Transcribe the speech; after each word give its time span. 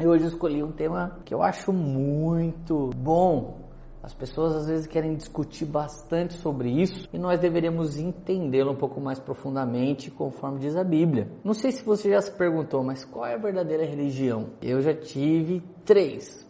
E 0.00 0.06
hoje 0.06 0.24
eu 0.24 0.28
escolhi 0.28 0.62
um 0.62 0.72
tema 0.72 1.20
que 1.26 1.34
eu 1.34 1.42
acho 1.42 1.74
muito 1.74 2.88
bom. 2.96 3.68
As 4.02 4.14
pessoas 4.14 4.56
às 4.56 4.66
vezes 4.66 4.86
querem 4.86 5.14
discutir 5.14 5.66
bastante 5.66 6.32
sobre 6.32 6.70
isso 6.70 7.06
e 7.12 7.18
nós 7.18 7.38
deveríamos 7.38 7.98
entendê-lo 7.98 8.72
um 8.72 8.76
pouco 8.76 8.98
mais 8.98 9.20
profundamente, 9.20 10.10
conforme 10.10 10.58
diz 10.58 10.74
a 10.74 10.82
Bíblia. 10.82 11.30
Não 11.44 11.52
sei 11.52 11.70
se 11.70 11.84
você 11.84 12.08
já 12.08 12.22
se 12.22 12.32
perguntou, 12.32 12.82
mas 12.82 13.04
qual 13.04 13.26
é 13.26 13.34
a 13.34 13.36
verdadeira 13.36 13.84
religião? 13.84 14.46
Eu 14.62 14.80
já 14.80 14.94
tive 14.94 15.62
três. 15.84 16.48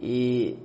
E 0.00 0.58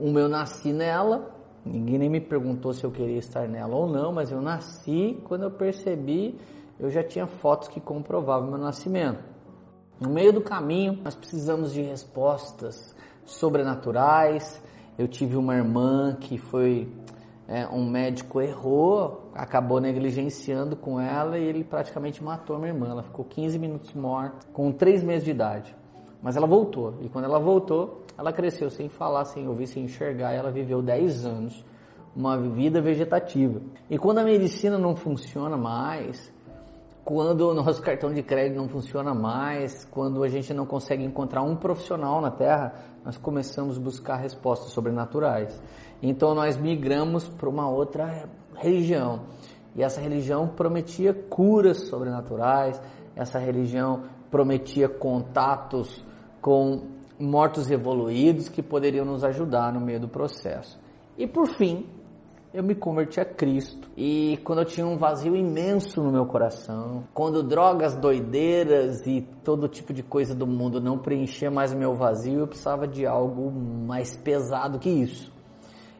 uma 0.00 0.18
eu 0.18 0.28
nasci 0.28 0.72
nela, 0.72 1.30
ninguém 1.64 1.96
nem 1.96 2.10
me 2.10 2.20
perguntou 2.20 2.72
se 2.72 2.82
eu 2.82 2.90
queria 2.90 3.18
estar 3.18 3.46
nela 3.46 3.76
ou 3.76 3.88
não, 3.88 4.12
mas 4.12 4.32
eu 4.32 4.42
nasci, 4.42 5.16
quando 5.28 5.44
eu 5.44 5.50
percebi, 5.52 6.36
eu 6.76 6.90
já 6.90 7.04
tinha 7.04 7.28
fotos 7.28 7.68
que 7.68 7.80
comprovavam 7.80 8.50
meu 8.50 8.58
nascimento. 8.58 9.22
No 10.00 10.08
meio 10.08 10.32
do 10.32 10.40
caminho, 10.40 10.98
nós 11.04 11.14
precisamos 11.14 11.74
de 11.74 11.82
respostas 11.82 12.96
sobrenaturais. 13.26 14.58
Eu 14.98 15.06
tive 15.06 15.36
uma 15.36 15.54
irmã 15.54 16.16
que 16.18 16.38
foi 16.38 16.90
é, 17.46 17.66
um 17.68 17.86
médico 17.86 18.40
errou, 18.40 19.30
acabou 19.34 19.78
negligenciando 19.78 20.74
com 20.74 20.98
ela 20.98 21.38
e 21.38 21.44
ele 21.44 21.62
praticamente 21.62 22.24
matou 22.24 22.56
a 22.56 22.58
minha 22.58 22.72
irmã. 22.72 22.88
Ela 22.88 23.02
ficou 23.02 23.26
15 23.26 23.58
minutos 23.58 23.92
morta, 23.92 24.46
com 24.54 24.72
3 24.72 25.04
meses 25.04 25.22
de 25.22 25.32
idade. 25.32 25.76
Mas 26.22 26.34
ela 26.34 26.46
voltou. 26.46 26.94
E 27.02 27.08
quando 27.10 27.26
ela 27.26 27.38
voltou, 27.38 28.02
ela 28.16 28.32
cresceu 28.32 28.70
sem 28.70 28.88
falar, 28.88 29.26
sem 29.26 29.46
ouvir, 29.46 29.66
sem 29.66 29.84
enxergar. 29.84 30.32
E 30.32 30.36
ela 30.38 30.50
viveu 30.50 30.80
10 30.80 31.26
anos, 31.26 31.62
uma 32.16 32.38
vida 32.38 32.80
vegetativa. 32.80 33.60
E 33.90 33.98
quando 33.98 34.16
a 34.16 34.24
medicina 34.24 34.78
não 34.78 34.96
funciona 34.96 35.58
mais, 35.58 36.32
quando 37.10 37.48
o 37.48 37.52
nosso 37.52 37.82
cartão 37.82 38.14
de 38.14 38.22
crédito 38.22 38.56
não 38.56 38.68
funciona 38.68 39.12
mais, 39.12 39.84
quando 39.86 40.22
a 40.22 40.28
gente 40.28 40.54
não 40.54 40.64
consegue 40.64 41.02
encontrar 41.02 41.42
um 41.42 41.56
profissional 41.56 42.20
na 42.20 42.30
Terra, 42.30 42.72
nós 43.04 43.18
começamos 43.18 43.76
a 43.76 43.80
buscar 43.80 44.14
respostas 44.14 44.70
sobrenaturais. 44.70 45.60
Então 46.00 46.36
nós 46.36 46.56
migramos 46.56 47.28
para 47.28 47.48
uma 47.48 47.68
outra 47.68 48.28
religião. 48.54 49.22
E 49.74 49.82
essa 49.82 50.00
religião 50.00 50.46
prometia 50.46 51.12
curas 51.12 51.88
sobrenaturais, 51.88 52.80
essa 53.16 53.40
religião 53.40 54.04
prometia 54.30 54.88
contatos 54.88 56.06
com 56.40 56.90
mortos 57.18 57.72
evoluídos 57.72 58.48
que 58.48 58.62
poderiam 58.62 59.04
nos 59.04 59.24
ajudar 59.24 59.72
no 59.72 59.80
meio 59.80 59.98
do 59.98 60.08
processo. 60.08 60.80
E 61.18 61.26
por 61.26 61.48
fim, 61.48 61.88
eu 62.52 62.62
me 62.64 62.74
converti 62.74 63.20
a 63.20 63.24
Cristo. 63.24 63.88
E 63.96 64.38
quando 64.44 64.60
eu 64.60 64.64
tinha 64.64 64.86
um 64.86 64.96
vazio 64.96 65.36
imenso 65.36 66.02
no 66.02 66.10
meu 66.10 66.26
coração, 66.26 67.04
quando 67.14 67.42
drogas 67.42 67.94
doideiras 67.94 69.06
e 69.06 69.22
todo 69.44 69.68
tipo 69.68 69.92
de 69.92 70.02
coisa 70.02 70.34
do 70.34 70.46
mundo 70.46 70.80
não 70.80 70.98
preenchia 70.98 71.50
mais 71.50 71.72
o 71.72 71.76
meu 71.76 71.94
vazio, 71.94 72.40
eu 72.40 72.48
precisava 72.48 72.88
de 72.88 73.06
algo 73.06 73.50
mais 73.52 74.16
pesado 74.16 74.78
que 74.78 74.90
isso. 74.90 75.32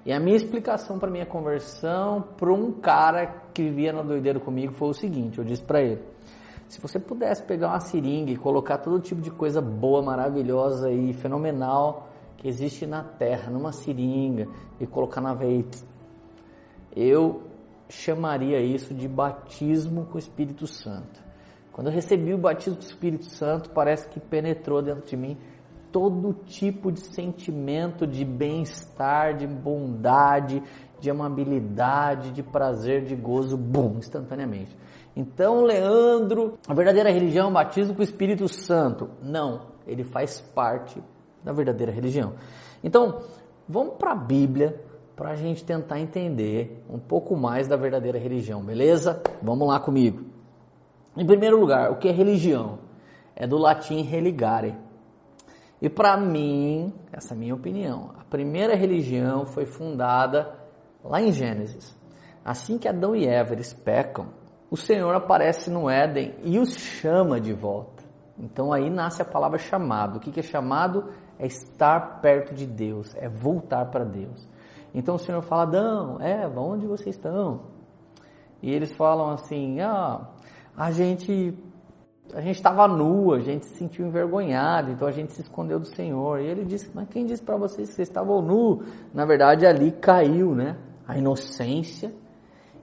E 0.05 0.13
a 0.13 0.19
minha 0.19 0.37
explicação 0.37 0.99
para 0.99 1.11
minha 1.11 1.27
conversão 1.27 2.25
para 2.37 2.53
um 2.53 2.73
cara 2.73 3.27
que 3.55 3.63
vivia 3.63 3.93
na 3.93 4.03
doideira 4.03 4.41
comigo 4.41 4.73
foi 4.73 4.89
o 4.89 4.95
seguinte, 4.95 5.39
eu 5.39 5.45
disse 5.45 5.63
para 5.63 5.83
ele: 5.83 6.03
se 6.69 6.81
você 6.81 6.99
pudesse 6.99 7.43
pegar 7.43 7.69
uma 7.69 7.81
seringa 7.81 8.33
e 8.33 8.37
colocar 8.37 8.79
todo 8.79 8.99
tipo 8.99 9.21
de 9.21 9.31
coisa 9.31 9.61
boa, 9.61 10.03
maravilhosa 10.03 10.91
e 10.91 11.13
fenomenal 11.13 12.09
que 12.39 12.49
existe 12.49 12.87
na 12.87 13.05
Terra 13.05 13.51
numa 13.51 13.71
seringa 13.71 14.49
e 14.81 14.87
colocar 14.87 15.21
na 15.21 15.35
veia 15.35 15.63
eu 16.95 17.43
chamaria 17.89 18.61
isso 18.61 18.95
de 18.95 19.09
batismo 19.09 20.07
com 20.07 20.17
o 20.17 20.19
Espírito 20.19 20.67
Santo. 20.67 21.21
Quando 21.73 21.89
eu 21.89 21.93
recebi 21.93 22.35
o 22.35 22.39
batismo 22.39 22.77
com 22.77 22.83
o 22.83 22.87
Espírito 22.87 23.25
Santo, 23.27 23.71
parece 23.71 24.09
que 24.09 24.21
penetrou 24.21 24.83
dentro 24.83 25.07
de 25.07 25.17
mim 25.17 25.37
todo 25.91 26.33
tipo 26.47 26.93
de 26.93 27.01
sentimento 27.01 28.07
de 28.07 28.25
bem-estar, 28.25 29.37
de 29.37 29.47
bondade, 29.47 30.63
de 31.01 31.11
amabilidade, 31.11 32.31
de 32.31 32.43
prazer, 32.43 33.05
de 33.05 33.17
gozo, 33.17 33.57
bum, 33.57 33.97
instantaneamente. 33.99 34.77
Então, 35.17 35.65
Leandro, 35.65 36.59
a 36.69 36.75
verdadeira 36.75 37.11
religião 37.11 37.49
é 37.49 37.51
o 37.51 37.55
batismo 37.55 37.95
com 37.95 38.01
o 38.01 38.05
Espírito 38.05 38.47
Santo. 38.49 39.11
Não, 39.23 39.63
ele 39.87 40.05
faz 40.05 40.41
parte 40.41 41.03
da 41.43 41.53
verdadeira 41.53 41.91
religião. 41.91 42.35
Então, 42.83 43.21
vamos 43.69 43.95
para 43.95 44.13
a 44.13 44.17
Bíblia, 44.17 44.81
para 45.21 45.33
a 45.33 45.37
gente 45.37 45.63
tentar 45.63 46.01
entender 46.01 46.83
um 46.89 46.99
pouco 46.99 47.37
mais 47.37 47.69
da 47.69 47.77
verdadeira 47.77 48.19
religião, 48.19 48.63
beleza? 48.63 49.23
Vamos 49.43 49.69
lá 49.69 49.79
comigo. 49.79 50.25
Em 51.15 51.27
primeiro 51.27 51.61
lugar, 51.61 51.91
o 51.91 51.99
que 51.99 52.09
é 52.09 52.11
religião? 52.11 52.79
É 53.37 53.47
do 53.47 53.59
latim 53.59 54.01
religare. 54.01 54.75
E 55.79 55.91
para 55.91 56.17
mim, 56.17 56.95
essa 57.13 57.35
é 57.35 57.37
a 57.37 57.39
minha 57.39 57.55
opinião, 57.55 58.13
a 58.19 58.25
primeira 58.25 58.75
religião 58.75 59.45
foi 59.45 59.67
fundada 59.67 60.59
lá 61.05 61.21
em 61.21 61.31
Gênesis. 61.31 61.95
Assim 62.43 62.79
que 62.79 62.89
Adão 62.89 63.15
e 63.15 63.27
Eva 63.27 63.53
eles 63.53 63.75
pecam, 63.75 64.29
o 64.71 64.77
Senhor 64.77 65.15
aparece 65.15 65.69
no 65.69 65.91
Éden 65.91 66.35
e 66.43 66.59
os 66.59 66.75
chama 66.75 67.39
de 67.39 67.53
volta. 67.53 68.03
Então 68.39 68.73
aí 68.73 68.89
nasce 68.89 69.21
a 69.21 69.27
palavra 69.27 69.59
chamado. 69.59 70.17
O 70.17 70.21
que 70.21 70.41
é 70.41 70.43
chamado? 70.43 71.13
É 71.39 71.47
estar 71.47 72.23
perto 72.23 72.55
de 72.55 72.67
Deus, 72.67 73.15
é 73.17 73.29
voltar 73.29 73.85
para 73.91 74.03
Deus. 74.03 74.49
Então 74.95 75.15
o 75.15 75.19
Senhor 75.19 75.43
fala, 75.43 75.63
Adão, 75.63 76.21
Eva, 76.21 76.61
onde 76.61 76.87
vocês 76.87 77.15
estão? 77.17 77.61
E 78.63 78.71
eles 78.71 78.93
falam 78.93 79.31
assim, 79.31 79.81
ah, 79.81 80.29
a 80.77 80.91
gente 80.91 81.57
a 82.33 82.41
gente 82.41 82.57
estava 82.57 82.87
nu, 82.87 83.33
a 83.33 83.41
gente 83.41 83.67
se 83.67 83.77
sentiu 83.77 84.07
envergonhado, 84.07 84.93
então 84.93 85.09
a 85.09 85.11
gente 85.11 85.33
se 85.33 85.41
escondeu 85.41 85.81
do 85.81 85.87
Senhor. 85.87 86.41
E 86.41 86.47
ele 86.47 86.65
disse, 86.65 86.89
mas 86.95 87.09
quem 87.09 87.27
disse 87.27 87.43
para 87.43 87.57
vocês 87.57 87.89
que 87.89 87.95
vocês 87.95 88.09
estavam 88.09 88.41
nu? 88.41 88.85
Na 89.13 89.25
verdade 89.25 89.67
ali 89.67 89.91
caiu, 89.91 90.55
né? 90.55 90.77
A 91.09 91.19
inocência 91.19 92.13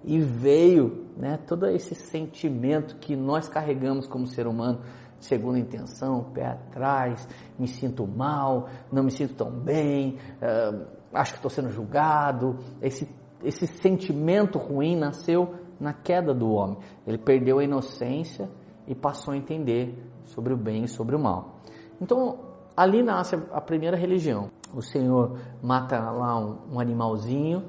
e 0.04 0.20
veio, 0.20 1.08
né? 1.16 1.40
Todo 1.48 1.68
esse 1.68 1.96
sentimento 1.96 2.98
que 2.98 3.16
nós 3.16 3.48
carregamos 3.48 4.06
como 4.06 4.28
ser 4.28 4.48
humano, 4.48 4.82
segunda 5.20 5.60
intenção, 5.60 6.26
pé 6.34 6.48
atrás, 6.48 7.28
me 7.58 7.68
sinto 7.68 8.06
mal, 8.06 8.68
não 8.92 9.04
me 9.04 9.12
sinto 9.12 9.34
tão 9.34 9.52
bem, 9.52 10.18
uh, 10.42 10.86
acho 11.14 11.34
que 11.34 11.38
estou 11.38 11.52
sendo 11.52 11.72
julgado. 11.72 12.58
Esse, 12.82 13.08
esse 13.44 13.68
sentimento 13.68 14.58
ruim 14.58 14.96
nasceu 14.96 15.56
na 15.80 15.94
queda 15.94 16.34
do 16.34 16.50
homem. 16.52 16.78
Ele 17.06 17.18
perdeu 17.18 17.60
a 17.60 17.64
inocência 17.64 18.50
e 18.88 18.96
passou 18.96 19.34
a 19.34 19.38
entender 19.38 19.98
sobre 20.26 20.54
o 20.54 20.58
bem 20.58 20.84
e 20.84 20.88
sobre 20.88 21.16
o 21.16 21.20
mal. 21.20 21.60
Então, 22.02 22.40
ali 22.76 23.02
nasce 23.04 23.36
a 23.52 23.62
primeira 23.62 23.98
religião. 23.98 24.50
O 24.74 24.82
Senhor 24.82 25.40
mata 25.62 26.00
lá 26.12 26.38
um, 26.40 26.74
um 26.74 26.80
animalzinho 26.80 27.64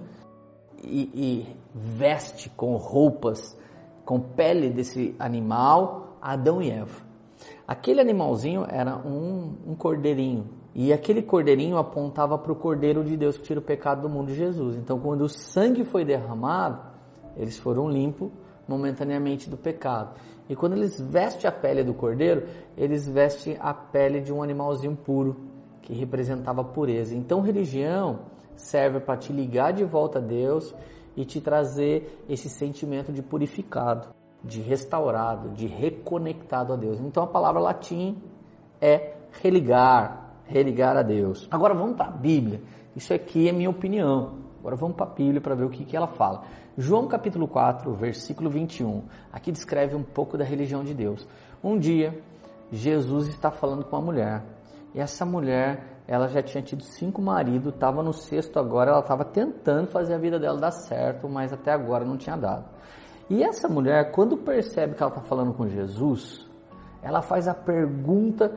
e, 0.82 1.10
e 1.14 1.56
veste 1.74 2.50
com 2.50 2.76
roupas, 2.76 3.56
com 4.04 4.20
pele 4.20 4.70
desse 4.70 5.14
animal, 5.18 6.16
Adão 6.20 6.60
e 6.62 6.70
Eva. 6.70 7.06
Aquele 7.66 8.00
animalzinho 8.00 8.64
era 8.68 8.96
um, 8.96 9.54
um 9.66 9.74
cordeirinho, 9.74 10.48
e 10.80 10.92
aquele 10.92 11.22
cordeirinho 11.22 11.76
apontava 11.76 12.38
para 12.38 12.52
o 12.52 12.54
Cordeiro 12.54 13.02
de 13.02 13.16
Deus 13.16 13.36
que 13.36 13.42
tira 13.42 13.58
o 13.58 13.62
pecado 13.62 14.02
do 14.02 14.08
mundo 14.08 14.32
Jesus. 14.32 14.76
Então, 14.76 15.00
quando 15.00 15.22
o 15.22 15.28
sangue 15.28 15.84
foi 15.84 16.04
derramado, 16.04 16.80
eles 17.36 17.58
foram 17.58 17.90
limpos 17.90 18.30
momentaneamente 18.68 19.50
do 19.50 19.56
pecado. 19.56 20.14
E 20.48 20.54
quando 20.54 20.74
eles 20.74 21.00
vestem 21.00 21.48
a 21.48 21.52
pele 21.52 21.82
do 21.82 21.92
cordeiro, 21.92 22.46
eles 22.76 23.08
vestem 23.08 23.56
a 23.58 23.74
pele 23.74 24.20
de 24.20 24.32
um 24.32 24.40
animalzinho 24.40 24.94
puro, 24.94 25.34
que 25.82 25.92
representava 25.92 26.60
a 26.60 26.64
pureza. 26.64 27.12
Então, 27.12 27.40
religião 27.40 28.20
serve 28.54 29.00
para 29.00 29.16
te 29.16 29.32
ligar 29.32 29.72
de 29.72 29.82
volta 29.82 30.20
a 30.20 30.22
Deus 30.22 30.72
e 31.16 31.24
te 31.24 31.40
trazer 31.40 32.24
esse 32.28 32.48
sentimento 32.48 33.12
de 33.12 33.20
purificado, 33.20 34.10
de 34.44 34.60
restaurado, 34.60 35.48
de 35.50 35.66
reconectado 35.66 36.72
a 36.72 36.76
Deus. 36.76 37.00
Então, 37.00 37.24
a 37.24 37.26
palavra 37.26 37.60
latim 37.60 38.22
é 38.80 39.16
religar, 39.42 40.27
religar 40.48 40.96
a 40.96 41.02
Deus. 41.02 41.46
Agora 41.50 41.74
vamos 41.74 41.96
para 41.96 42.06
a 42.06 42.10
Bíblia. 42.10 42.60
Isso 42.96 43.12
aqui 43.14 43.48
é 43.48 43.52
minha 43.52 43.70
opinião. 43.70 44.38
Agora 44.58 44.74
vamos 44.74 44.96
para 44.96 45.06
a 45.06 45.14
Bíblia 45.14 45.40
para 45.40 45.54
ver 45.54 45.64
o 45.64 45.70
que, 45.70 45.84
que 45.84 45.96
ela 45.96 46.08
fala. 46.08 46.42
João 46.76 47.06
capítulo 47.06 47.46
4, 47.46 47.92
versículo 47.94 48.50
21. 48.50 49.04
Aqui 49.32 49.52
descreve 49.52 49.94
um 49.94 50.02
pouco 50.02 50.36
da 50.36 50.44
religião 50.44 50.82
de 50.82 50.94
Deus. 50.94 51.28
Um 51.62 51.78
dia, 51.78 52.20
Jesus 52.72 53.28
está 53.28 53.50
falando 53.50 53.84
com 53.84 53.94
uma 53.96 54.02
mulher. 54.02 54.42
E 54.94 55.00
essa 55.00 55.24
mulher, 55.24 56.02
ela 56.06 56.28
já 56.28 56.42
tinha 56.42 56.62
tido 56.62 56.82
cinco 56.82 57.20
maridos, 57.20 57.74
estava 57.74 58.02
no 58.02 58.12
sexto 58.12 58.58
agora, 58.58 58.90
ela 58.90 59.00
estava 59.00 59.24
tentando 59.24 59.88
fazer 59.88 60.14
a 60.14 60.18
vida 60.18 60.38
dela 60.38 60.58
dar 60.58 60.70
certo, 60.70 61.28
mas 61.28 61.52
até 61.52 61.72
agora 61.72 62.04
não 62.04 62.16
tinha 62.16 62.36
dado. 62.36 62.64
E 63.28 63.42
essa 63.42 63.68
mulher, 63.68 64.10
quando 64.12 64.38
percebe 64.38 64.94
que 64.94 65.02
ela 65.02 65.12
está 65.12 65.22
falando 65.22 65.52
com 65.52 65.68
Jesus, 65.68 66.48
ela 67.02 67.20
faz 67.20 67.46
a 67.46 67.54
pergunta 67.54 68.50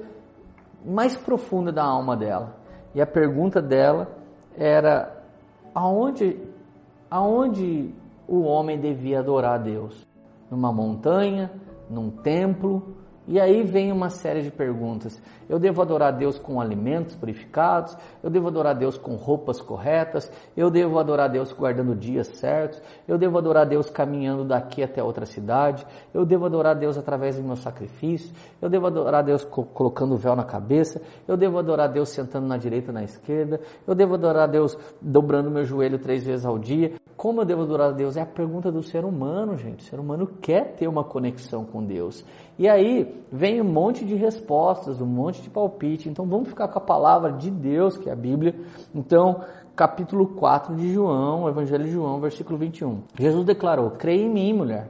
mais 0.86 1.16
profunda 1.16 1.72
da 1.72 1.84
alma 1.84 2.16
dela. 2.16 2.56
E 2.94 3.02
a 3.02 3.06
pergunta 3.06 3.62
dela 3.62 4.08
era 4.58 5.24
aonde 5.74 6.40
aonde 7.10 7.94
o 8.28 8.42
homem 8.44 8.80
devia 8.80 9.20
adorar 9.20 9.56
a 9.56 9.58
Deus? 9.58 10.08
Numa 10.50 10.72
montanha, 10.72 11.52
num 11.90 12.10
templo, 12.10 12.96
E 13.28 13.40
aí 13.40 13.64
vem 13.64 13.92
uma 13.92 14.10
série 14.10 14.42
de 14.42 14.52
perguntas. 14.52 15.22
Eu 15.48 15.60
devo 15.60 15.82
adorar 15.82 16.14
Deus 16.14 16.40
com 16.40 16.60
alimentos 16.60 17.16
purificados? 17.16 17.96
Eu 18.24 18.30
devo 18.30 18.48
adorar 18.48 18.74
Deus 18.74 18.98
com 18.98 19.16
roupas 19.16 19.62
corretas? 19.62 20.32
Eu 20.56 20.72
devo 20.72 20.98
adorar 20.98 21.30
Deus 21.30 21.52
guardando 21.52 21.96
dias 21.96 22.28
certos? 22.28 22.82
Eu 23.08 23.18
devo 23.18 23.38
adorar 23.38 23.66
Deus 23.66 23.90
caminhando 23.90 24.44
daqui 24.44 24.82
até 24.82 25.04
outra 25.04 25.26
cidade? 25.26 25.86
Eu 26.14 26.26
devo 26.26 26.46
adorar 26.46 26.76
Deus 26.76 26.98
através 26.98 27.36
do 27.36 27.44
meu 27.44 27.56
sacrifício? 27.56 28.34
Eu 28.62 28.70
devo 28.70 28.88
adorar 28.88 29.24
Deus 29.24 29.44
colocando 29.44 30.14
o 30.14 30.18
véu 30.18 30.36
na 30.36 30.44
cabeça? 30.44 31.02
Eu 31.28 31.38
devo 31.38 31.60
adorar 31.60 31.90
Deus 31.90 32.10
sentando 32.10 32.48
na 32.48 32.58
direita 32.58 32.92
na 32.92 33.04
esquerda? 33.04 33.60
Eu 33.86 33.94
devo 33.94 34.16
adorar 34.16 34.48
Deus 34.48 34.78
dobrando 35.02 35.52
meu 35.52 35.64
joelho 35.64 36.00
três 36.00 36.26
vezes 36.26 36.46
ao 36.46 36.58
dia? 36.58 36.94
Como 37.18 37.42
eu 37.42 37.46
devo 37.46 37.62
adorar 37.64 37.94
Deus? 37.94 38.18
É 38.18 38.22
a 38.22 38.26
pergunta 38.26 38.72
do 38.72 38.82
ser 38.82 39.06
humano, 39.06 39.58
gente. 39.58 39.82
O 39.82 39.84
ser 39.84 40.00
humano 40.00 40.26
quer 40.42 40.74
ter 40.76 40.88
uma 40.88 41.04
conexão 41.04 41.64
com 41.64 41.84
Deus. 41.84 42.26
E 42.58 42.68
aí 42.70 43.11
vem 43.32 43.62
um 43.62 43.72
monte 43.72 44.06
de 44.06 44.16
respostas, 44.16 45.02
um 45.02 45.06
monte 45.06 45.42
de 45.42 45.50
palpite. 45.50 46.10
Então 46.10 46.26
vamos 46.26 46.50
ficar 46.50 46.68
com 46.68 46.80
a 46.80 46.82
palavra 46.82 47.32
de 47.34 47.50
Deus, 47.50 47.98
que 47.98 48.10
é 48.10 48.14
a 48.14 48.16
Bíblia. 48.16 48.56
Então, 48.94 49.44
capítulo 49.76 50.36
4 50.36 50.76
de 50.76 50.94
João, 50.94 51.48
Evangelho 51.48 51.86
de 51.86 51.92
João, 51.92 52.20
versículo 52.20 52.58
21. 52.58 53.04
Jesus 53.18 53.46
declarou: 53.46 53.92
Creia 53.92 54.24
em 54.24 54.34
mim, 54.34 54.54
mulher. 54.54 54.90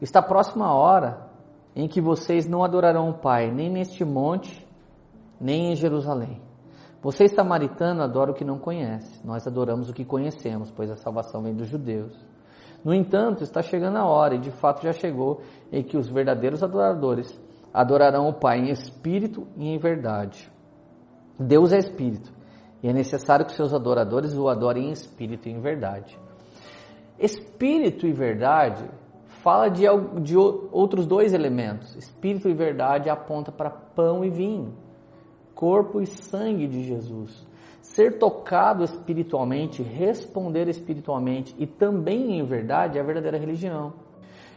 Está 0.00 0.20
próxima 0.20 0.66
a 0.66 0.74
hora 0.74 1.26
em 1.74 1.86
que 1.86 2.00
vocês 2.00 2.48
não 2.48 2.64
adorarão 2.64 3.10
o 3.10 3.14
Pai, 3.14 3.50
nem 3.50 3.70
neste 3.70 4.04
monte, 4.04 4.66
nem 5.40 5.72
em 5.72 5.76
Jerusalém. 5.76 6.40
Vocês, 7.02 7.32
samaritanos, 7.32 8.02
adoram 8.02 8.32
o 8.32 8.34
que 8.34 8.44
não 8.44 8.58
conhece. 8.58 9.24
Nós 9.24 9.46
adoramos 9.46 9.88
o 9.88 9.92
que 9.92 10.04
conhecemos, 10.04 10.72
pois 10.72 10.90
a 10.90 10.96
salvação 10.96 11.42
vem 11.42 11.54
dos 11.54 11.68
judeus. 11.68 12.25
No 12.86 12.94
entanto, 12.94 13.42
está 13.42 13.62
chegando 13.62 13.96
a 13.96 14.06
hora, 14.06 14.36
e 14.36 14.38
de 14.38 14.52
fato 14.52 14.84
já 14.84 14.92
chegou, 14.92 15.40
em 15.72 15.82
que 15.82 15.96
os 15.96 16.08
verdadeiros 16.08 16.62
adoradores 16.62 17.36
adorarão 17.74 18.28
o 18.28 18.32
Pai 18.32 18.60
em 18.60 18.70
espírito 18.70 19.44
e 19.56 19.66
em 19.66 19.76
verdade. 19.76 20.48
Deus 21.36 21.72
é 21.72 21.78
espírito, 21.78 22.32
e 22.80 22.88
é 22.88 22.92
necessário 22.92 23.44
que 23.44 23.50
seus 23.50 23.74
adoradores 23.74 24.38
o 24.38 24.48
adorem 24.48 24.90
em 24.90 24.92
espírito 24.92 25.48
e 25.48 25.52
em 25.52 25.58
verdade. 25.58 26.16
Espírito 27.18 28.06
e 28.06 28.12
verdade 28.12 28.88
fala 29.42 29.68
de, 29.68 29.82
de 30.22 30.36
outros 30.36 31.08
dois 31.08 31.34
elementos. 31.34 31.96
Espírito 31.96 32.48
e 32.48 32.54
verdade 32.54 33.10
aponta 33.10 33.50
para 33.50 33.68
pão 33.68 34.24
e 34.24 34.30
vinho, 34.30 34.76
corpo 35.56 36.00
e 36.00 36.06
sangue 36.06 36.68
de 36.68 36.84
Jesus 36.84 37.44
ser 37.96 38.18
tocado 38.18 38.84
espiritualmente, 38.84 39.82
responder 39.82 40.68
espiritualmente 40.68 41.54
e 41.58 41.66
também 41.66 42.38
em 42.38 42.44
verdade 42.44 42.98
é 42.98 43.00
a 43.00 43.04
verdadeira 43.04 43.38
religião. 43.38 43.94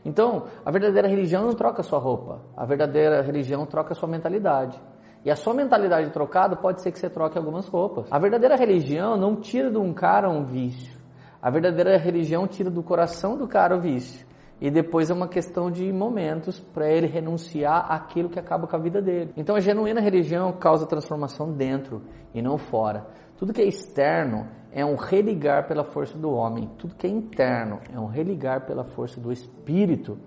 Então, 0.04 0.44
a 0.66 0.70
verdadeira 0.70 1.08
religião 1.08 1.46
não 1.46 1.54
troca 1.54 1.82
sua 1.82 2.00
roupa, 2.00 2.42
a 2.56 2.66
verdadeira 2.66 3.22
religião 3.22 3.66
troca 3.66 3.94
sua 3.94 4.10
mentalidade. 4.10 4.78
E 5.24 5.32
a 5.32 5.38
sua 5.38 5.54
mentalidade 5.54 6.12
trocada 6.12 6.58
pode 6.58 6.82
ser 6.82 6.92
que 6.92 7.00
você 7.00 7.10
troque 7.10 7.38
algumas 7.38 7.66
roupas. 7.68 8.08
A 8.12 8.20
verdadeira 8.20 8.58
religião 8.58 9.16
não 9.16 9.38
tira 9.38 9.72
de 9.72 9.78
um 9.78 9.94
cara 9.94 10.30
um 10.30 10.44
vício. 10.44 10.98
A 11.42 11.50
verdadeira 11.50 11.98
religião 11.98 12.46
tira 12.46 12.70
do 12.70 12.84
coração 12.84 13.38
do 13.38 13.48
cara 13.48 13.76
o 13.76 13.80
vício. 13.80 14.28
E 14.62 14.70
depois 14.70 15.10
é 15.10 15.14
uma 15.14 15.28
questão 15.28 15.72
de 15.72 15.90
momentos 15.92 16.60
para 16.60 16.90
ele 16.90 17.08
renunciar 17.08 17.90
àquilo 17.90 18.30
que 18.30 18.38
acaba 18.38 18.68
com 18.68 18.76
a 18.76 18.80
vida 18.80 19.02
dele. 19.02 19.32
Então 19.38 19.56
a 19.56 19.62
genuína 19.62 20.02
religião 20.02 20.52
causa 20.52 20.86
transformação 20.86 21.54
dentro 21.54 22.02
e 22.34 22.42
não 22.42 22.58
fora. 22.58 23.08
Tudo 23.40 23.54
que 23.54 23.62
é 23.62 23.66
externo 23.66 24.50
é 24.70 24.86
um 24.86 24.96
religar 24.96 25.66
pela 25.66 25.86
força 25.86 26.18
do 26.18 26.30
homem. 26.30 26.70
Tudo 26.78 26.94
que 26.94 27.08
é 27.08 27.10
interno 27.10 27.80
é 27.90 27.98
um 27.98 28.08
religar 28.08 28.66
pela 28.66 28.84
força 28.84 29.18
do 29.18 29.32
espírito. 29.32 30.18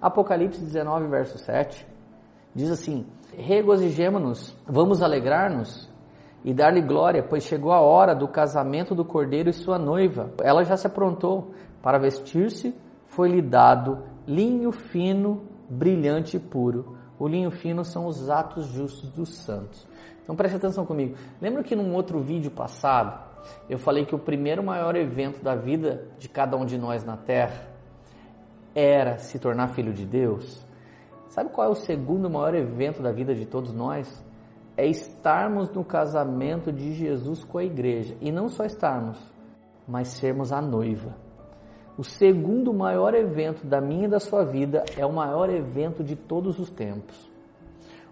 Apocalipse 0.00 0.60
19, 0.60 1.08
verso 1.08 1.36
7 1.36 1.84
diz 2.54 2.70
assim: 2.70 3.04
Regozijemo-nos, 3.36 4.56
vamos 4.64 5.02
alegrar-nos 5.02 5.90
e 6.44 6.54
dar-lhe 6.54 6.80
glória, 6.80 7.24
pois 7.28 7.42
chegou 7.42 7.72
a 7.72 7.80
hora 7.80 8.14
do 8.14 8.28
casamento 8.28 8.94
do 8.94 9.04
cordeiro 9.04 9.50
e 9.50 9.52
sua 9.52 9.76
noiva. 9.76 10.30
Ela 10.40 10.62
já 10.62 10.76
se 10.76 10.86
aprontou 10.86 11.50
para 11.82 11.98
vestir-se 11.98 12.72
foi-lhe 13.10 13.42
dado 13.42 14.04
linho 14.28 14.70
fino, 14.70 15.42
brilhante 15.68 16.36
e 16.36 16.40
puro. 16.40 16.99
O 17.20 17.28
linho 17.28 17.50
fino 17.50 17.84
são 17.84 18.06
os 18.06 18.30
atos 18.30 18.64
justos 18.68 19.10
dos 19.10 19.36
santos. 19.36 19.86
Então 20.22 20.34
preste 20.34 20.56
atenção 20.56 20.86
comigo. 20.86 21.16
Lembra 21.38 21.62
que 21.62 21.76
num 21.76 21.92
outro 21.94 22.18
vídeo 22.18 22.50
passado 22.50 23.28
eu 23.68 23.78
falei 23.78 24.06
que 24.06 24.14
o 24.14 24.18
primeiro 24.18 24.64
maior 24.64 24.96
evento 24.96 25.44
da 25.44 25.54
vida 25.54 26.08
de 26.18 26.30
cada 26.30 26.56
um 26.56 26.64
de 26.64 26.78
nós 26.78 27.04
na 27.04 27.18
Terra 27.18 27.68
era 28.74 29.18
se 29.18 29.38
tornar 29.38 29.68
filho 29.74 29.92
de 29.92 30.06
Deus? 30.06 30.66
Sabe 31.28 31.50
qual 31.50 31.66
é 31.66 31.70
o 31.70 31.74
segundo 31.74 32.30
maior 32.30 32.54
evento 32.54 33.02
da 33.02 33.12
vida 33.12 33.34
de 33.34 33.44
todos 33.44 33.74
nós? 33.74 34.24
É 34.74 34.86
estarmos 34.86 35.70
no 35.74 35.84
casamento 35.84 36.72
de 36.72 36.94
Jesus 36.94 37.44
com 37.44 37.58
a 37.58 37.64
igreja. 37.64 38.16
E 38.18 38.32
não 38.32 38.48
só 38.48 38.64
estarmos, 38.64 39.18
mas 39.86 40.08
sermos 40.08 40.52
a 40.52 40.62
noiva. 40.62 41.14
O 41.98 42.04
segundo 42.04 42.72
maior 42.72 43.14
evento 43.14 43.66
da 43.66 43.80
minha 43.80 44.06
e 44.06 44.10
da 44.10 44.20
sua 44.20 44.44
vida 44.44 44.84
é 44.96 45.04
o 45.04 45.12
maior 45.12 45.50
evento 45.50 46.02
de 46.02 46.16
todos 46.16 46.58
os 46.58 46.70
tempos. 46.70 47.30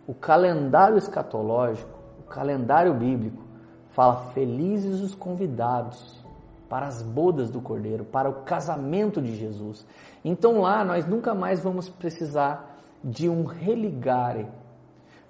O 0.06 0.14
calendário 0.14 0.98
escatológico, 0.98 1.98
o 2.20 2.22
calendário 2.24 2.94
bíblico, 2.94 3.42
fala 3.90 4.30
felizes 4.32 5.00
os 5.00 5.14
convidados 5.14 6.24
para 6.68 6.86
as 6.86 7.02
bodas 7.02 7.50
do 7.50 7.60
Cordeiro, 7.60 8.04
para 8.04 8.28
o 8.28 8.42
casamento 8.42 9.22
de 9.22 9.34
Jesus. 9.34 9.86
Então 10.24 10.60
lá 10.60 10.84
nós 10.84 11.06
nunca 11.06 11.34
mais 11.34 11.62
vamos 11.62 11.88
precisar 11.88 12.78
de 13.02 13.28
um 13.28 13.44
religare, 13.44 14.46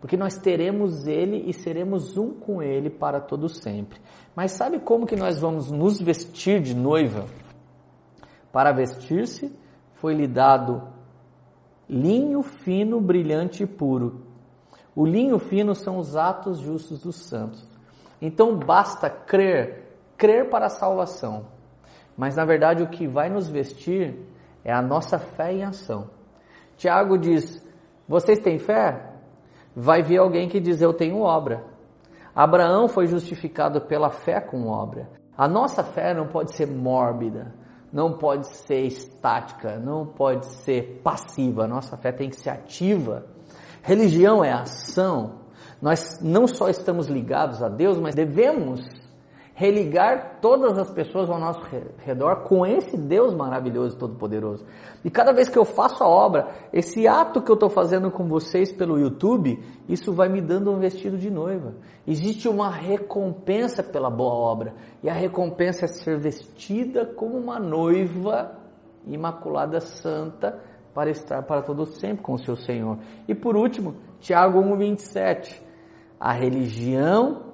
porque 0.01 0.17
nós 0.17 0.37
teremos 0.39 1.07
ele 1.07 1.49
e 1.49 1.53
seremos 1.53 2.17
um 2.17 2.33
com 2.33 2.63
ele 2.63 2.91
para 2.91 3.21
todo 3.21 3.49
sempre. 3.49 4.01
Mas 4.35 4.53
sabe 4.53 4.79
como 4.79 5.07
que 5.07 5.17
nós 5.17 5.39
vamos 5.39 5.71
nos 5.71 6.01
vestir 6.01 6.61
de 6.61 6.75
noiva? 6.75 7.25
Para 8.53 8.73
vestir-se 8.73 9.55
foi-lhe 9.95 10.27
dado 10.27 10.89
linho 11.89 12.43
fino, 12.43 13.01
brilhante 13.01 13.63
e 13.63 13.67
puro. 13.67 14.27
O 14.95 15.07
linho 15.07 15.39
fino 15.39 15.75
são 15.75 15.99
os 15.99 16.17
atos 16.17 16.59
justos 16.59 17.03
dos 17.03 17.17
santos. 17.17 17.67
Então 18.21 18.59
basta 18.59 19.09
crer, 19.09 19.97
crer 20.17 20.51
para 20.51 20.67
a 20.67 20.71
salvação. 20.71 21.47
Mas 22.17 22.37
na 22.37 22.45
verdade 22.45 22.83
o 22.83 22.89
que 22.89 23.07
vai 23.07 23.31
nos 23.31 23.49
vestir 23.49 24.19
é 24.65 24.73
a 24.73 24.83
nossa 24.83 25.19
fé 25.19 25.53
em 25.53 25.65
ação. 25.65 26.11
Tiago 26.77 27.17
diz: 27.17 27.65
Vocês 28.09 28.41
têm 28.41 28.59
fé? 28.59 29.13
Vai 29.75 30.03
vir 30.03 30.19
alguém 30.19 30.49
que 30.49 30.59
diz: 30.59 30.81
Eu 30.81 30.93
tenho 30.93 31.21
obra. 31.21 31.65
Abraão 32.35 32.89
foi 32.89 33.07
justificado 33.07 33.83
pela 33.83 34.11
fé 34.11 34.41
com 34.41 34.67
obra. 34.67 35.09
A 35.37 35.47
nossa 35.49 35.85
fé 35.85 36.13
não 36.13 36.27
pode 36.27 36.55
ser 36.55 36.67
mórbida 36.67 37.55
não 37.93 38.13
pode 38.13 38.47
ser 38.49 38.83
estática, 38.87 39.79
não 39.79 40.07
pode 40.07 40.47
ser 40.47 41.01
passiva. 41.03 41.67
Nossa 41.67 41.97
fé 41.97 42.13
tem 42.13 42.29
que 42.29 42.37
ser 42.37 42.51
ativa. 42.51 43.27
Religião 43.83 44.45
é 44.45 44.53
ação. 44.53 45.41
Nós 45.81 46.21
não 46.21 46.47
só 46.47 46.69
estamos 46.69 47.07
ligados 47.07 47.63
a 47.63 47.69
Deus, 47.69 47.99
mas 47.99 48.15
devemos 48.15 48.85
religar 49.59 50.39
todas 50.41 50.79
as 50.79 50.89
pessoas 50.89 51.29
ao 51.29 51.37
nosso 51.37 51.61
redor 51.99 52.45
com 52.45 52.65
esse 52.65 52.97
Deus 52.97 53.35
maravilhoso 53.35 53.97
e 53.97 53.99
todo-poderoso. 53.99 54.65
E 55.05 55.11
cada 55.11 55.33
vez 55.33 55.49
que 55.49 55.59
eu 55.59 55.65
faço 55.65 56.05
a 56.05 56.07
obra, 56.07 56.47
esse 56.73 57.09
ato 57.09 57.43
que 57.43 57.51
eu 57.51 57.55
estou 57.55 57.69
fazendo 57.69 58.09
com 58.09 58.29
vocês 58.29 58.71
pelo 58.71 58.97
YouTube, 58.97 59.61
isso 59.89 60.13
vai 60.13 60.29
me 60.29 60.41
dando 60.41 60.71
um 60.71 60.79
vestido 60.79 61.19
de 61.19 61.29
noiva. 61.29 61.75
Existe 62.07 62.49
uma 62.49 62.71
recompensa 62.71 63.83
pela 63.83 64.09
boa 64.09 64.33
obra. 64.33 64.75
E 65.03 65.11
a 65.11 65.13
recompensa 65.13 65.87
é 65.87 65.89
ser 65.89 66.17
vestida 66.21 67.05
como 67.05 67.37
uma 67.37 67.59
noiva 67.59 68.53
imaculada 69.09 69.81
santa 69.81 70.57
para 70.95 71.11
estar 71.11 71.43
para 71.43 71.63
todo 71.63 71.85
sempre 71.85 72.23
com 72.23 72.35
o 72.35 72.39
seu 72.39 72.55
Senhor. 72.55 72.97
E 73.27 73.35
por 73.35 73.57
último, 73.57 73.97
Tiago 74.21 74.61
1:27. 74.61 75.61
A 76.21 76.33
religião 76.33 77.48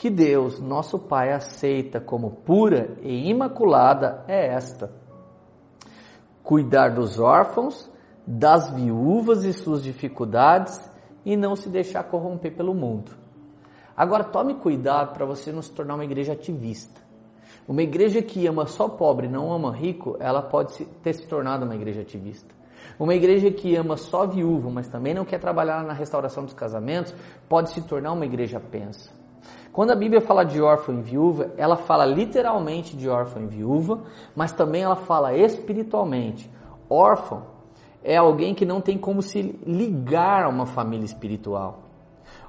que 0.00 0.08
Deus, 0.08 0.58
nosso 0.58 0.98
Pai, 0.98 1.30
aceita 1.30 2.00
como 2.00 2.30
pura 2.30 2.96
e 3.02 3.28
imaculada 3.28 4.24
é 4.26 4.46
esta: 4.46 4.90
cuidar 6.42 6.94
dos 6.94 7.20
órfãos, 7.20 7.86
das 8.26 8.70
viúvas 8.70 9.44
e 9.44 9.52
suas 9.52 9.82
dificuldades 9.82 10.80
e 11.22 11.36
não 11.36 11.54
se 11.54 11.68
deixar 11.68 12.04
corromper 12.04 12.56
pelo 12.56 12.72
mundo. 12.72 13.12
Agora 13.94 14.24
tome 14.24 14.54
cuidado 14.54 15.12
para 15.12 15.26
você 15.26 15.52
não 15.52 15.60
se 15.60 15.70
tornar 15.70 15.96
uma 15.96 16.04
igreja 16.06 16.32
ativista. 16.32 16.98
Uma 17.68 17.82
igreja 17.82 18.22
que 18.22 18.46
ama 18.46 18.64
só 18.64 18.88
pobre 18.88 19.28
não 19.28 19.52
ama 19.52 19.70
rico, 19.70 20.16
ela 20.18 20.40
pode 20.40 20.82
ter 21.02 21.12
se 21.12 21.26
tornado 21.26 21.66
uma 21.66 21.74
igreja 21.74 22.00
ativista. 22.00 22.54
Uma 22.98 23.12
igreja 23.12 23.50
que 23.50 23.76
ama 23.76 23.98
só 23.98 24.26
viúvo, 24.26 24.70
mas 24.70 24.88
também 24.88 25.12
não 25.12 25.26
quer 25.26 25.38
trabalhar 25.38 25.84
na 25.84 25.92
restauração 25.92 26.42
dos 26.42 26.54
casamentos, 26.54 27.14
pode 27.46 27.68
se 27.68 27.82
tornar 27.82 28.12
uma 28.12 28.24
igreja 28.24 28.58
pensa. 28.58 29.19
Quando 29.72 29.92
a 29.92 29.96
Bíblia 29.96 30.20
fala 30.20 30.44
de 30.44 30.60
órfão 30.60 30.98
e 30.98 31.02
viúva, 31.02 31.52
ela 31.56 31.76
fala 31.76 32.04
literalmente 32.04 32.96
de 32.96 33.08
órfão 33.08 33.44
e 33.44 33.46
viúva, 33.46 34.00
mas 34.34 34.52
também 34.52 34.82
ela 34.82 34.96
fala 34.96 35.36
espiritualmente. 35.36 36.50
Órfão 36.88 37.42
é 38.02 38.16
alguém 38.16 38.54
que 38.54 38.64
não 38.64 38.80
tem 38.80 38.98
como 38.98 39.22
se 39.22 39.58
ligar 39.64 40.44
a 40.44 40.48
uma 40.48 40.66
família 40.66 41.04
espiritual. 41.04 41.80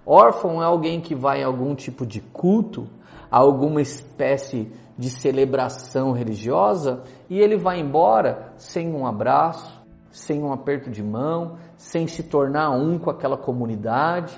Órfão 0.06 0.62
é 0.64 0.66
alguém 0.66 1.00
que 1.00 1.14
vai 1.14 1.44
a 1.44 1.48
algum 1.48 1.76
tipo 1.76 2.06
de 2.06 2.22
culto, 2.22 2.88
a 3.30 3.38
alguma 3.38 3.82
espécie 3.82 4.72
de 4.98 5.10
celebração 5.10 6.12
religiosa 6.12 7.04
e 7.30 7.40
ele 7.40 7.58
vai 7.58 7.80
embora 7.80 8.54
sem 8.58 8.94
um 8.94 9.06
abraço, 9.06 9.80
sem 10.10 10.44
um 10.44 10.52
aperto 10.52 10.90
de 10.90 11.04
mão, 11.04 11.58
sem 11.78 12.08
se 12.08 12.24
tornar 12.24 12.72
um 12.72 12.98
com 12.98 13.10
aquela 13.10 13.38
comunidade. 13.38 14.38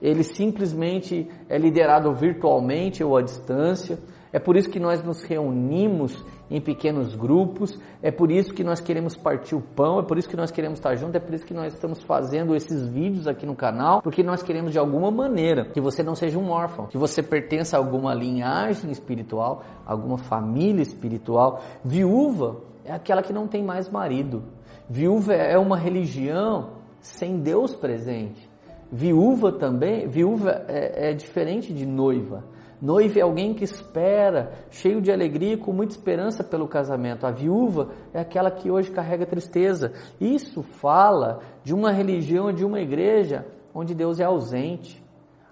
Ele 0.00 0.22
simplesmente 0.22 1.28
é 1.48 1.58
liderado 1.58 2.12
virtualmente 2.14 3.02
ou 3.02 3.16
à 3.16 3.22
distância. 3.22 3.98
É 4.32 4.38
por 4.38 4.56
isso 4.56 4.68
que 4.68 4.78
nós 4.78 5.02
nos 5.02 5.22
reunimos 5.22 6.24
em 6.50 6.60
pequenos 6.60 7.14
grupos, 7.14 7.78
é 8.02 8.10
por 8.10 8.30
isso 8.30 8.54
que 8.54 8.64
nós 8.64 8.80
queremos 8.80 9.16
partir 9.16 9.54
o 9.54 9.60
pão, 9.60 10.00
é 10.00 10.02
por 10.02 10.18
isso 10.18 10.28
que 10.28 10.36
nós 10.36 10.50
queremos 10.50 10.78
estar 10.78 10.94
juntos, 10.96 11.14
é 11.14 11.20
por 11.20 11.34
isso 11.34 11.44
que 11.44 11.54
nós 11.54 11.72
estamos 11.74 12.02
fazendo 12.02 12.54
esses 12.54 12.86
vídeos 12.86 13.26
aqui 13.26 13.44
no 13.44 13.54
canal, 13.54 14.00
porque 14.00 14.22
nós 14.22 14.42
queremos 14.42 14.72
de 14.72 14.78
alguma 14.78 15.10
maneira 15.10 15.66
que 15.66 15.80
você 15.80 16.02
não 16.02 16.14
seja 16.14 16.38
um 16.38 16.50
órfão, 16.50 16.86
que 16.86 16.96
você 16.96 17.22
pertença 17.22 17.76
a 17.76 17.80
alguma 17.80 18.14
linhagem 18.14 18.90
espiritual, 18.90 19.62
alguma 19.86 20.16
família 20.16 20.82
espiritual. 20.82 21.62
Viúva 21.84 22.56
é 22.84 22.92
aquela 22.92 23.22
que 23.22 23.32
não 23.32 23.46
tem 23.46 23.62
mais 23.62 23.90
marido. 23.90 24.42
Viúva 24.88 25.34
é 25.34 25.58
uma 25.58 25.76
religião 25.76 26.78
sem 27.00 27.38
Deus 27.40 27.74
presente. 27.74 28.47
Viúva 28.90 29.52
também, 29.52 30.08
viúva 30.08 30.64
é, 30.66 31.10
é 31.10 31.12
diferente 31.12 31.72
de 31.72 31.84
noiva. 31.84 32.44
Noiva 32.80 33.18
é 33.18 33.22
alguém 33.22 33.52
que 33.52 33.64
espera, 33.64 34.52
cheio 34.70 35.02
de 35.02 35.10
alegria 35.10 35.54
e 35.54 35.56
com 35.56 35.72
muita 35.72 35.94
esperança 35.94 36.44
pelo 36.44 36.68
casamento. 36.68 37.26
A 37.26 37.30
viúva 37.30 37.90
é 38.14 38.20
aquela 38.20 38.50
que 38.50 38.70
hoje 38.70 38.90
carrega 38.90 39.26
tristeza. 39.26 39.92
Isso 40.20 40.62
fala 40.62 41.40
de 41.64 41.74
uma 41.74 41.90
religião, 41.90 42.52
de 42.52 42.64
uma 42.64 42.80
igreja 42.80 43.44
onde 43.74 43.94
Deus 43.94 44.20
é 44.20 44.24
ausente, 44.24 45.02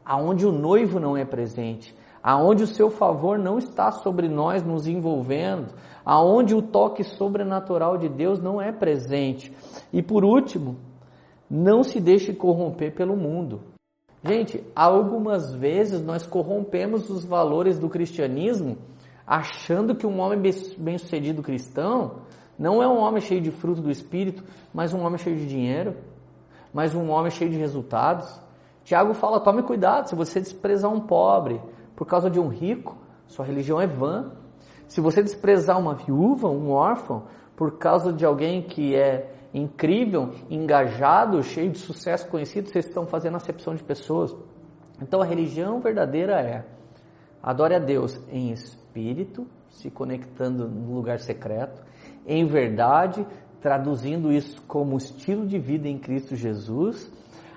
aonde 0.04 0.46
o 0.46 0.52
noivo 0.52 1.00
não 1.00 1.16
é 1.16 1.24
presente, 1.24 1.94
aonde 2.22 2.62
o 2.62 2.66
seu 2.66 2.90
favor 2.90 3.38
não 3.38 3.58
está 3.58 3.90
sobre 3.90 4.28
nós 4.28 4.62
nos 4.62 4.86
envolvendo, 4.86 5.74
aonde 6.04 6.54
o 6.54 6.62
toque 6.62 7.02
sobrenatural 7.02 7.98
de 7.98 8.08
Deus 8.08 8.40
não 8.40 8.62
é 8.62 8.70
presente. 8.70 9.52
E 9.92 10.00
por 10.00 10.24
último, 10.24 10.76
não 11.50 11.82
se 11.82 12.00
deixe 12.00 12.32
corromper 12.32 12.94
pelo 12.94 13.16
mundo. 13.16 13.60
Gente, 14.24 14.64
algumas 14.74 15.54
vezes 15.54 16.02
nós 16.02 16.26
corrompemos 16.26 17.08
os 17.08 17.24
valores 17.24 17.78
do 17.78 17.88
cristianismo 17.88 18.76
achando 19.26 19.94
que 19.94 20.06
um 20.06 20.20
homem 20.20 20.40
bem-sucedido 20.78 21.42
cristão 21.42 22.22
não 22.58 22.82
é 22.82 22.88
um 22.88 22.98
homem 22.98 23.20
cheio 23.20 23.40
de 23.40 23.50
fruto 23.50 23.82
do 23.82 23.90
espírito, 23.90 24.42
mas 24.72 24.94
um 24.94 25.04
homem 25.04 25.18
cheio 25.18 25.36
de 25.36 25.46
dinheiro, 25.46 25.96
mas 26.72 26.94
um 26.94 27.10
homem 27.10 27.30
cheio 27.30 27.50
de 27.50 27.58
resultados. 27.58 28.40
Tiago 28.82 29.12
fala: 29.14 29.40
tome 29.40 29.62
cuidado, 29.62 30.08
se 30.08 30.14
você 30.14 30.40
desprezar 30.40 30.90
um 30.90 31.00
pobre 31.00 31.60
por 31.94 32.06
causa 32.06 32.30
de 32.30 32.40
um 32.40 32.48
rico, 32.48 32.96
sua 33.26 33.44
religião 33.44 33.80
é 33.80 33.86
vã. 33.86 34.32
Se 34.88 35.00
você 35.00 35.22
desprezar 35.22 35.78
uma 35.78 35.94
viúva, 35.94 36.48
um 36.48 36.70
órfão, 36.70 37.24
por 37.56 37.76
causa 37.78 38.12
de 38.12 38.24
alguém 38.24 38.62
que 38.62 38.94
é 38.94 39.35
incrível, 39.56 40.34
engajado, 40.50 41.42
cheio 41.42 41.70
de 41.70 41.78
sucesso 41.78 42.28
conhecido, 42.28 42.68
vocês 42.68 42.86
estão 42.86 43.06
fazendo 43.06 43.36
acepção 43.36 43.74
de 43.74 43.82
pessoas. 43.82 44.36
Então 45.00 45.20
a 45.22 45.24
religião 45.24 45.80
verdadeira 45.80 46.40
é 46.40 46.64
adore 47.42 47.74
a 47.74 47.78
Deus 47.78 48.20
em 48.30 48.50
espírito, 48.50 49.46
se 49.70 49.90
conectando 49.90 50.68
no 50.68 50.94
lugar 50.94 51.20
secreto, 51.20 51.82
em 52.26 52.44
verdade, 52.44 53.26
traduzindo 53.60 54.32
isso 54.32 54.60
como 54.62 54.96
estilo 54.96 55.46
de 55.46 55.58
vida 55.58 55.88
em 55.88 55.98
Cristo 55.98 56.36
Jesus. 56.36 57.10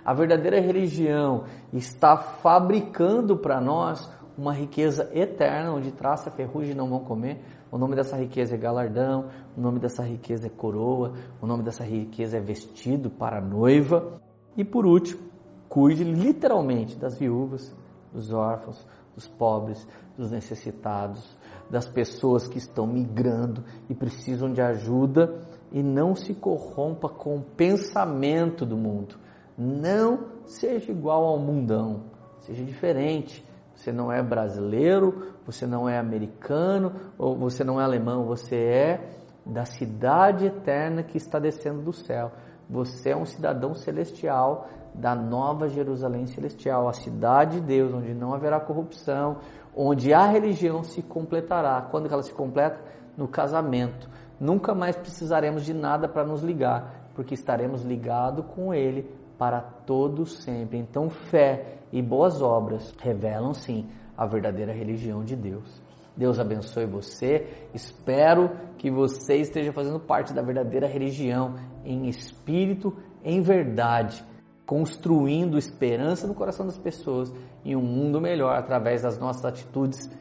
A 0.05 0.13
verdadeira 0.13 0.59
religião 0.59 1.43
está 1.73 2.17
fabricando 2.17 3.35
para 3.37 3.59
nós 3.59 4.09
uma 4.39 4.53
riqueza 4.53 5.09
eterna, 5.13 5.73
onde 5.73 5.91
traça, 5.91 6.31
ferrugem 6.31 6.73
não 6.73 6.89
vão 6.89 6.99
comer, 6.99 7.41
o 7.69 7.77
nome 7.77 7.93
dessa 7.93 8.15
riqueza 8.15 8.55
é 8.55 8.57
galardão, 8.57 9.25
o 9.55 9.59
nome 9.59 9.79
dessa 9.79 10.01
riqueza 10.01 10.47
é 10.47 10.49
coroa, 10.49 11.13
o 11.41 11.45
nome 11.45 11.61
dessa 11.61 11.83
riqueza 11.83 12.37
é 12.37 12.39
vestido 12.39 13.09
para 13.09 13.39
a 13.39 13.41
noiva. 13.41 14.21
E 14.55 14.63
por 14.63 14.85
último, 14.85 15.21
cuide 15.67 16.05
literalmente 16.05 16.95
das 16.95 17.17
viúvas, 17.17 17.75
dos 18.13 18.31
órfãos, 18.31 18.87
dos 19.13 19.27
pobres, 19.27 19.85
dos 20.17 20.31
necessitados, 20.31 21.37
das 21.69 21.85
pessoas 21.85 22.47
que 22.47 22.57
estão 22.57 22.87
migrando 22.87 23.63
e 23.89 23.93
precisam 23.93 24.53
de 24.53 24.61
ajuda 24.61 25.41
e 25.69 25.83
não 25.83 26.15
se 26.15 26.33
corrompa 26.33 27.09
com 27.09 27.35
o 27.35 27.43
pensamento 27.43 28.65
do 28.65 28.77
mundo. 28.77 29.15
Não 29.57 30.27
seja 30.45 30.91
igual 30.91 31.25
ao 31.25 31.37
mundão, 31.37 32.03
seja 32.39 32.63
diferente. 32.63 33.45
Você 33.79 33.93
não 33.93 34.11
é 34.11 34.21
brasileiro, 34.21 35.31
você 35.45 35.65
não 35.65 35.87
é 35.87 35.97
americano, 35.97 36.91
ou 37.17 37.37
você 37.37 37.63
não 37.63 37.79
é 37.79 37.83
alemão, 37.85 38.25
você 38.25 38.57
é 38.57 39.09
da 39.45 39.63
cidade 39.63 40.47
eterna 40.47 41.01
que 41.01 41.15
está 41.15 41.39
descendo 41.39 41.81
do 41.81 41.93
céu. 41.93 42.29
Você 42.69 43.11
é 43.11 43.15
um 43.15 43.23
cidadão 43.23 43.73
celestial 43.73 44.67
da 44.93 45.15
nova 45.15 45.69
Jerusalém 45.69 46.25
celestial, 46.25 46.89
a 46.89 46.93
cidade 46.93 47.61
de 47.61 47.67
Deus, 47.67 47.93
onde 47.93 48.13
não 48.13 48.33
haverá 48.33 48.59
corrupção, 48.59 49.37
onde 49.73 50.13
a 50.13 50.25
religião 50.25 50.83
se 50.83 51.01
completará. 51.01 51.81
Quando 51.89 52.11
ela 52.11 52.21
se 52.21 52.33
completa? 52.33 52.81
No 53.15 53.29
casamento. 53.29 54.09
Nunca 54.37 54.75
mais 54.75 54.97
precisaremos 54.97 55.63
de 55.63 55.73
nada 55.73 56.09
para 56.09 56.25
nos 56.25 56.43
ligar, 56.43 57.11
porque 57.15 57.33
estaremos 57.33 57.85
ligados 57.85 58.45
com 58.53 58.73
Ele 58.73 59.09
para 59.39 59.61
todo 59.61 60.25
sempre. 60.25 60.77
Então, 60.77 61.09
fé 61.09 61.79
e 61.93 62.01
boas 62.01 62.41
obras 62.41 62.93
revelam 62.99 63.53
sim 63.53 63.87
a 64.15 64.27
verdadeira 64.27 64.73
religião 64.73 65.23
de 65.23 65.35
Deus. 65.35 65.81
Deus 66.15 66.37
abençoe 66.37 66.85
você. 66.85 67.69
Espero 67.73 68.51
que 68.77 68.91
você 68.91 69.37
esteja 69.37 69.71
fazendo 69.71 69.99
parte 69.99 70.33
da 70.33 70.41
verdadeira 70.41 70.85
religião 70.85 71.55
em 71.85 72.09
espírito, 72.09 72.93
em 73.23 73.39
verdade, 73.41 74.21
construindo 74.65 75.57
esperança 75.57 76.27
no 76.27 76.35
coração 76.35 76.65
das 76.65 76.77
pessoas 76.77 77.33
e 77.63 77.73
um 77.77 77.81
mundo 77.81 78.19
melhor 78.19 78.57
através 78.57 79.01
das 79.01 79.17
nossas 79.17 79.45
atitudes 79.45 80.11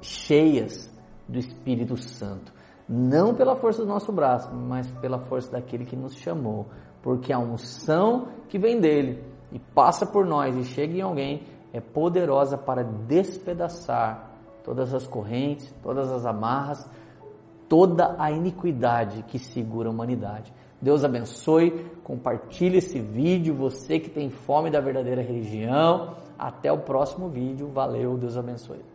cheias 0.00 0.90
do 1.28 1.38
Espírito 1.38 1.96
Santo. 1.98 2.52
Não 2.88 3.34
pela 3.34 3.56
força 3.56 3.82
do 3.82 3.88
nosso 3.88 4.10
braço, 4.10 4.54
mas 4.54 4.90
pela 5.00 5.18
força 5.18 5.52
daquele 5.52 5.84
que 5.84 5.96
nos 5.96 6.14
chamou 6.14 6.66
porque 7.04 7.34
a 7.34 7.38
unção 7.38 8.28
que 8.48 8.58
vem 8.58 8.80
dele 8.80 9.22
e 9.52 9.58
passa 9.58 10.06
por 10.06 10.24
nós 10.24 10.56
e 10.56 10.64
chega 10.64 10.96
em 10.96 11.02
alguém 11.02 11.42
é 11.70 11.78
poderosa 11.78 12.56
para 12.56 12.82
despedaçar 12.82 14.30
todas 14.64 14.94
as 14.94 15.06
correntes, 15.06 15.70
todas 15.82 16.10
as 16.10 16.24
amarras, 16.24 16.88
toda 17.68 18.16
a 18.18 18.32
iniquidade 18.32 19.22
que 19.24 19.38
segura 19.38 19.90
a 19.90 19.92
humanidade. 19.92 20.50
Deus 20.80 21.04
abençoe, 21.04 21.90
compartilhe 22.02 22.78
esse 22.78 22.98
vídeo, 22.98 23.54
você 23.54 24.00
que 24.00 24.08
tem 24.08 24.30
fome 24.30 24.70
da 24.70 24.80
verdadeira 24.80 25.20
religião. 25.20 26.16
Até 26.38 26.72
o 26.72 26.78
próximo 26.78 27.28
vídeo. 27.28 27.68
Valeu, 27.68 28.16
Deus 28.16 28.36
abençoe. 28.38 28.93